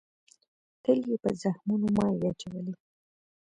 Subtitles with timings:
[0.83, 2.73] تل یې په زخمونو مالگې اچولې